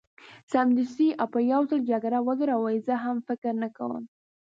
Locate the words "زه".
2.87-2.93